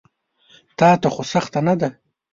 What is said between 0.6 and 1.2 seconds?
تاته